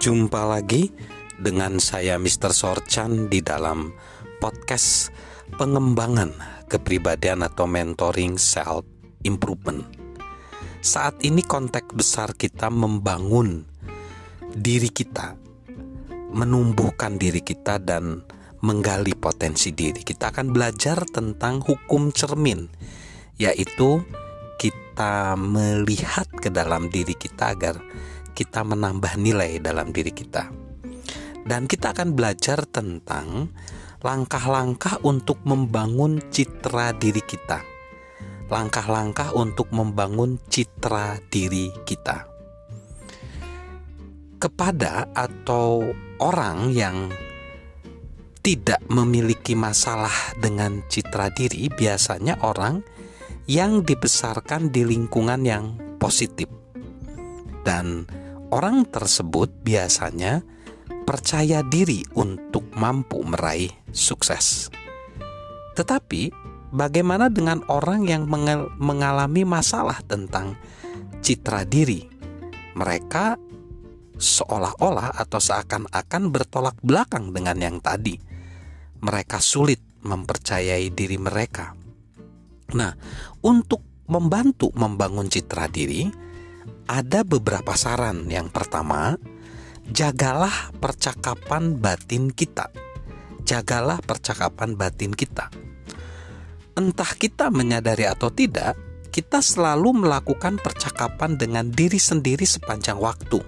Jumpa 0.00 0.48
lagi 0.48 0.88
dengan 1.36 1.76
saya 1.76 2.16
Mr. 2.16 2.56
Sorchan 2.56 3.28
di 3.28 3.44
dalam 3.44 3.92
podcast 4.40 5.12
pengembangan 5.60 6.32
kepribadian 6.72 7.44
atau 7.44 7.68
mentoring 7.68 8.40
self 8.40 8.88
improvement. 9.28 9.84
Saat 10.80 11.20
ini 11.20 11.44
konteks 11.44 11.92
besar 11.92 12.32
kita 12.32 12.72
membangun 12.72 13.68
diri 14.56 14.88
kita, 14.88 15.36
menumbuhkan 16.32 17.20
diri 17.20 17.44
kita 17.44 17.76
dan 17.76 18.24
menggali 18.64 19.12
potensi 19.12 19.68
diri. 19.76 20.00
Kita 20.00 20.32
akan 20.32 20.48
belajar 20.48 21.04
tentang 21.12 21.60
hukum 21.60 22.08
cermin, 22.08 22.72
yaitu 23.36 24.00
kita 24.56 25.36
melihat 25.36 26.24
ke 26.40 26.48
dalam 26.48 26.88
diri 26.88 27.12
kita 27.12 27.52
agar 27.52 27.76
kita 28.32 28.64
menambah 28.64 29.18
nilai 29.18 29.58
dalam 29.58 29.92
diri 29.92 30.14
kita. 30.14 30.48
Dan 31.40 31.66
kita 31.66 31.92
akan 31.96 32.14
belajar 32.14 32.62
tentang 32.68 33.50
langkah-langkah 34.00 35.02
untuk 35.04 35.40
membangun 35.44 36.20
citra 36.32 36.96
diri 36.96 37.20
kita. 37.20 37.60
Langkah-langkah 38.48 39.36
untuk 39.36 39.70
membangun 39.70 40.40
citra 40.50 41.20
diri 41.30 41.70
kita. 41.86 42.26
Kepada 44.40 45.12
atau 45.12 45.84
orang 46.18 46.72
yang 46.72 47.12
tidak 48.40 48.80
memiliki 48.88 49.52
masalah 49.52 50.12
dengan 50.40 50.80
citra 50.88 51.28
diri, 51.30 51.68
biasanya 51.68 52.40
orang 52.40 52.80
yang 53.44 53.84
dibesarkan 53.84 54.72
di 54.72 54.82
lingkungan 54.86 55.44
yang 55.44 55.76
positif. 56.00 56.59
Dan 57.60 58.06
Orang 58.50 58.82
tersebut 58.90 59.62
biasanya 59.62 60.42
percaya 61.06 61.62
diri 61.62 62.02
untuk 62.18 62.66
mampu 62.74 63.22
meraih 63.22 63.70
sukses. 63.94 64.74
Tetapi, 65.78 66.34
bagaimana 66.74 67.30
dengan 67.30 67.62
orang 67.70 68.10
yang 68.10 68.26
mengalami 68.74 69.46
masalah 69.46 70.02
tentang 70.02 70.58
citra 71.22 71.62
diri? 71.62 72.10
Mereka 72.74 73.38
seolah-olah 74.18 75.14
atau 75.14 75.38
seakan-akan 75.38 76.22
bertolak 76.34 76.74
belakang 76.82 77.30
dengan 77.30 77.54
yang 77.62 77.78
tadi. 77.78 78.18
Mereka 78.98 79.38
sulit 79.38 79.78
mempercayai 80.02 80.90
diri 80.90 81.22
mereka. 81.22 81.70
Nah, 82.74 82.90
untuk 83.46 84.10
membantu 84.10 84.74
membangun 84.74 85.30
citra 85.30 85.70
diri, 85.70 86.29
ada 86.90 87.22
beberapa 87.22 87.78
saran. 87.78 88.26
Yang 88.26 88.50
pertama, 88.50 89.14
jagalah 89.86 90.74
percakapan 90.82 91.78
batin 91.78 92.34
kita. 92.34 92.66
Jagalah 93.46 94.02
percakapan 94.02 94.74
batin 94.74 95.14
kita. 95.14 95.54
Entah 96.74 97.12
kita 97.14 97.54
menyadari 97.54 98.10
atau 98.10 98.34
tidak, 98.34 98.74
kita 99.14 99.38
selalu 99.38 100.02
melakukan 100.02 100.58
percakapan 100.58 101.38
dengan 101.38 101.70
diri 101.70 101.98
sendiri 101.98 102.42
sepanjang 102.42 102.98
waktu. 102.98 103.38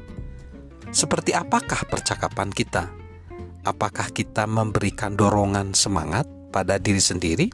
Seperti 0.94 1.34
apakah 1.34 1.86
percakapan 1.90 2.50
kita? 2.50 2.90
Apakah 3.62 4.10
kita 4.10 4.46
memberikan 4.46 5.14
dorongan 5.14 5.74
semangat 5.74 6.26
pada 6.50 6.82
diri 6.82 6.98
sendiri, 6.98 7.46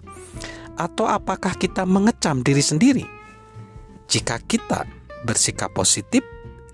atau 0.81 1.05
apakah 1.05 1.53
kita 1.55 1.84
mengecam 1.84 2.41
diri 2.41 2.64
sendiri? 2.64 3.05
Jika 4.09 4.41
kita 4.41 4.98
bersikap 5.25 5.75
positif, 5.75 6.23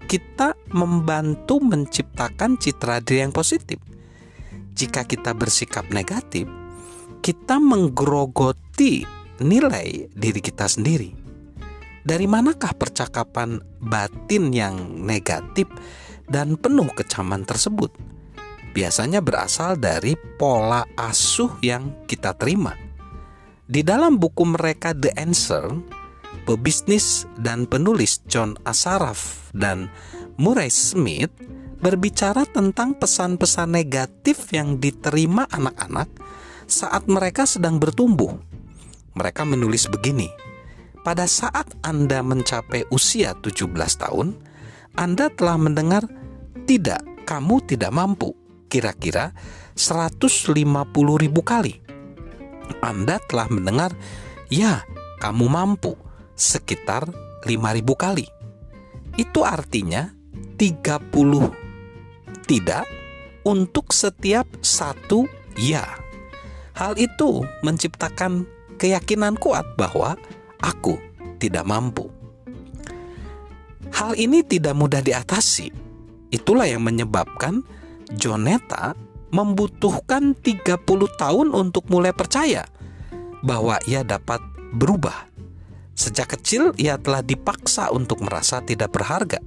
kita 0.05 0.53
membantu 0.73 1.61
menciptakan 1.65 2.61
citra 2.61 3.01
diri 3.01 3.25
yang 3.25 3.33
positif. 3.33 3.81
Jika 4.75 5.07
kita 5.07 5.33
bersikap 5.33 5.89
negatif, 5.95 6.51
kita 7.25 7.57
menggerogoti 7.57 9.07
nilai 9.41 10.11
diri 10.13 10.41
kita 10.45 10.69
sendiri. 10.69 11.15
Dari 12.05 12.29
manakah 12.29 12.77
percakapan 12.77 13.65
batin 13.81 14.53
yang 14.53 14.77
negatif 15.01 15.65
dan 16.29 16.61
penuh 16.61 16.93
kecaman 16.93 17.49
tersebut? 17.49 17.89
Biasanya 18.77 19.25
berasal 19.25 19.81
dari 19.81 20.13
pola 20.37 20.85
asuh 21.01 21.57
yang 21.65 22.05
kita 22.05 22.37
terima. 22.37 22.77
Di 23.65 23.81
dalam 23.81 24.21
buku 24.21 24.45
mereka 24.45 24.93
The 24.93 25.17
Answer, 25.17 25.73
pebisnis 26.43 27.31
dan 27.39 27.71
penulis 27.71 28.21
John 28.27 28.59
Asaraf 28.67 29.51
dan 29.55 29.91
Murray 30.35 30.69
Smith 30.69 31.31
berbicara 31.79 32.49
tentang 32.49 32.99
pesan-pesan 32.99 33.71
negatif 33.71 34.51
yang 34.51 34.83
diterima 34.83 35.47
anak-anak 35.53 36.09
saat 36.65 37.07
mereka 37.07 37.45
sedang 37.45 37.79
bertumbuh. 37.79 38.35
Mereka 39.15 39.47
menulis 39.47 39.87
begini, 39.87 40.27
pada 41.05 41.29
saat 41.29 41.69
Anda 41.85 42.25
mencapai 42.25 42.89
usia 42.89 43.37
17 43.37 43.69
tahun, 44.01 44.33
Anda 44.97 45.29
telah 45.29 45.61
mendengar 45.61 46.09
tidak, 46.65 47.05
kamu 47.29 47.61
tidak 47.69 47.93
mampu, 47.93 48.33
kira-kira 48.73 49.37
150 49.77 50.65
ribu 51.21 51.41
kali. 51.45 51.85
Anda 52.81 53.21
telah 53.29 53.53
mendengar, 53.53 53.93
ya, 54.49 54.81
kamu 55.21 55.47
mampu, 55.53 55.93
sekitar 56.35 57.09
5000 57.47 57.95
kali. 57.95 58.27
Itu 59.15 59.47
artinya 59.47 60.11
30 60.59 62.45
tidak 62.45 62.85
untuk 63.47 63.91
setiap 63.95 64.47
satu 64.61 65.27
ya. 65.55 65.85
Hal 66.75 66.99
itu 66.99 67.47
menciptakan 67.63 68.45
keyakinan 68.77 69.39
kuat 69.39 69.65
bahwa 69.79 70.19
aku 70.59 70.99
tidak 71.39 71.63
mampu. 71.63 72.11
Hal 73.95 74.19
ini 74.19 74.43
tidak 74.43 74.75
mudah 74.75 74.99
diatasi. 74.99 75.71
Itulah 76.35 76.67
yang 76.67 76.83
menyebabkan 76.83 77.63
Joneta 78.11 78.99
membutuhkan 79.31 80.35
30 80.35 80.83
tahun 81.15 81.55
untuk 81.55 81.87
mulai 81.91 82.11
percaya 82.11 82.67
bahwa 83.43 83.79
ia 83.87 84.03
dapat 84.03 84.43
berubah 84.75 85.34
Sejak 85.95 86.35
kecil 86.35 86.75
ia 86.75 86.99
telah 86.99 87.23
dipaksa 87.23 87.95
untuk 87.95 88.23
merasa 88.27 88.59
tidak 88.61 88.95
berharga. 88.95 89.39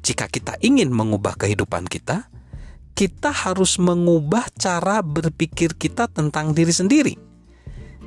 Jika 0.00 0.26
kita 0.32 0.56
ingin 0.64 0.88
mengubah 0.88 1.36
kehidupan 1.36 1.84
kita, 1.84 2.32
kita 2.96 3.32
harus 3.32 3.76
mengubah 3.76 4.48
cara 4.56 5.04
berpikir 5.04 5.76
kita 5.76 6.08
tentang 6.08 6.56
diri 6.56 6.72
sendiri. 6.72 7.14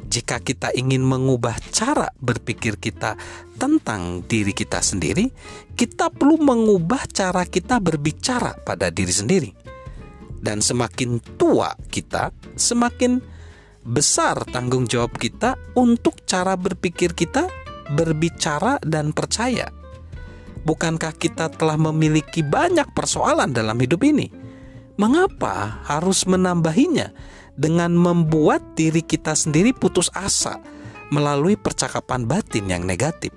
Jika 0.10 0.38
kita 0.42 0.70
ingin 0.78 1.02
mengubah 1.02 1.58
cara 1.74 2.14
berpikir 2.22 2.78
kita 2.78 3.18
tentang 3.58 4.22
diri 4.26 4.54
kita 4.54 4.82
sendiri, 4.82 5.30
kita 5.74 6.14
perlu 6.14 6.38
mengubah 6.38 7.10
cara 7.10 7.46
kita 7.50 7.82
berbicara 7.82 8.54
pada 8.62 8.94
diri 8.94 9.10
sendiri. 9.10 9.50
Dan 10.44 10.62
semakin 10.62 11.18
tua 11.40 11.74
kita, 11.90 12.30
semakin 12.54 13.24
besar 13.84 14.48
tanggung 14.48 14.88
jawab 14.88 15.20
kita 15.20 15.60
untuk 15.76 16.24
cara 16.24 16.56
berpikir 16.56 17.12
kita, 17.12 17.52
berbicara, 17.92 18.80
dan 18.84 19.12
percaya. 19.12 19.68
Bukankah 20.64 21.12
kita 21.20 21.52
telah 21.52 21.76
memiliki 21.76 22.40
banyak 22.40 22.96
persoalan 22.96 23.52
dalam 23.52 23.76
hidup 23.76 24.00
ini? 24.08 24.32
Mengapa 24.96 25.84
harus 25.84 26.24
menambahinya 26.24 27.12
dengan 27.60 27.92
membuat 27.92 28.80
diri 28.80 29.04
kita 29.04 29.36
sendiri 29.36 29.76
putus 29.76 30.08
asa 30.16 30.64
melalui 31.12 31.60
percakapan 31.60 32.24
batin 32.24 32.72
yang 32.72 32.88
negatif? 32.88 33.36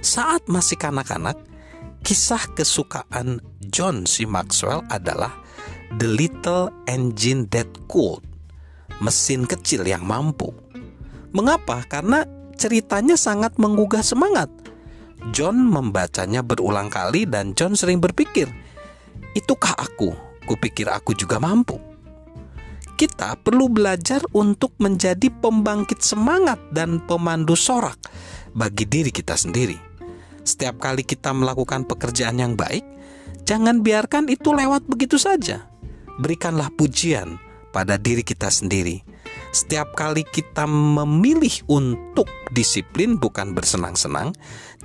Saat 0.00 0.48
masih 0.48 0.80
kanak-kanak, 0.80 1.36
kisah 2.00 2.48
kesukaan 2.56 3.44
John 3.68 4.08
C. 4.08 4.24
Maxwell 4.24 4.80
adalah 4.88 5.36
The 6.00 6.08
Little 6.08 6.72
Engine 6.88 7.48
That 7.52 7.68
Could 7.88 8.33
mesin 9.02 9.48
kecil 9.48 9.86
yang 9.86 10.04
mampu. 10.06 10.52
Mengapa? 11.34 11.82
Karena 11.86 12.22
ceritanya 12.54 13.18
sangat 13.18 13.58
menggugah 13.58 14.02
semangat. 14.02 14.46
John 15.32 15.56
membacanya 15.56 16.44
berulang 16.44 16.92
kali 16.92 17.24
dan 17.24 17.56
John 17.56 17.74
sering 17.74 17.98
berpikir, 17.98 18.46
"Itukah 19.32 19.74
aku? 19.74 20.12
Kupikir 20.44 20.86
aku 20.92 21.16
juga 21.16 21.40
mampu." 21.40 21.80
Kita 22.94 23.34
perlu 23.34 23.66
belajar 23.66 24.22
untuk 24.36 24.78
menjadi 24.78 25.26
pembangkit 25.26 25.98
semangat 25.98 26.60
dan 26.70 27.02
pemandu 27.02 27.58
sorak 27.58 27.98
bagi 28.54 28.86
diri 28.86 29.10
kita 29.10 29.34
sendiri. 29.34 29.74
Setiap 30.46 30.78
kali 30.78 31.02
kita 31.02 31.34
melakukan 31.34 31.88
pekerjaan 31.88 32.38
yang 32.38 32.54
baik, 32.54 32.86
jangan 33.42 33.82
biarkan 33.82 34.30
itu 34.30 34.54
lewat 34.54 34.86
begitu 34.86 35.18
saja. 35.18 35.66
Berikanlah 36.22 36.70
pujian, 36.78 37.40
pada 37.74 37.98
diri 37.98 38.22
kita 38.22 38.46
sendiri. 38.46 39.02
Setiap 39.50 39.98
kali 39.98 40.22
kita 40.22 40.66
memilih 40.70 41.66
untuk 41.66 42.30
disiplin, 42.54 43.18
bukan 43.18 43.54
bersenang-senang, 43.54 44.30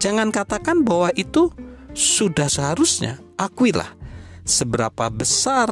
jangan 0.01 0.33
katakan 0.33 0.81
bahwa 0.81 1.13
itu 1.13 1.53
sudah 1.93 2.49
seharusnya 2.49 3.21
akuilah 3.37 3.97
seberapa 4.45 5.09
besar 5.09 5.69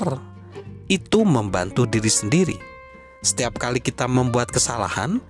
itu 0.89 1.25
membantu 1.25 1.89
diri 1.89 2.09
sendiri. 2.09 2.57
Setiap 3.21 3.57
kali 3.57 3.81
kita 3.81 4.05
membuat 4.05 4.53
kesalahan, 4.53 5.21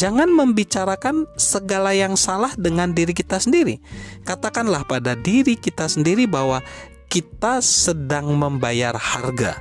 jangan 0.00 0.32
membicarakan 0.32 1.28
segala 1.36 1.92
yang 1.92 2.16
salah 2.16 2.50
dengan 2.56 2.96
diri 2.96 3.12
kita 3.12 3.36
sendiri. 3.40 3.78
Katakanlah 4.24 4.84
pada 4.88 5.12
diri 5.14 5.54
kita 5.54 5.86
sendiri 5.86 6.24
bahwa 6.24 6.64
kita 7.12 7.62
sedang 7.62 8.34
membayar 8.34 8.96
harga 8.98 9.60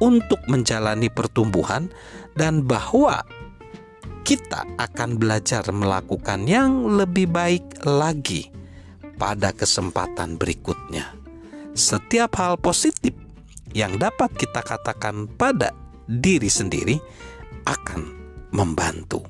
untuk 0.00 0.40
menjalani 0.48 1.12
pertumbuhan 1.12 1.92
dan 2.34 2.64
bahwa 2.64 3.22
kita 4.24 4.64
akan 4.76 5.16
belajar 5.16 5.64
melakukan 5.72 6.44
yang 6.44 6.96
lebih 6.96 7.28
baik 7.28 7.84
lagi 7.84 8.52
pada 9.20 9.52
kesempatan 9.52 10.40
berikutnya. 10.40 11.12
Setiap 11.76 12.34
hal 12.40 12.56
positif 12.58 13.12
yang 13.76 13.96
dapat 14.00 14.32
kita 14.34 14.64
katakan 14.64 15.30
pada 15.30 15.70
diri 16.08 16.50
sendiri 16.50 16.98
akan 17.68 18.02
membantu. 18.50 19.22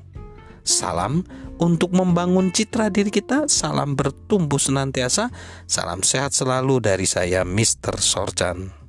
Salam 0.61 1.25
untuk 1.57 1.93
membangun 1.93 2.53
citra 2.53 2.89
diri 2.89 3.09
kita, 3.09 3.49
salam 3.49 3.97
bertumbuh 3.97 4.61
senantiasa, 4.61 5.29
salam 5.65 6.05
sehat 6.05 6.33
selalu 6.33 6.81
dari 6.81 7.05
saya 7.05 7.41
Mr. 7.45 7.97
Sorjan. 7.97 8.80